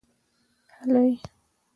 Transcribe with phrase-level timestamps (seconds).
[0.77, 1.11] هلئ!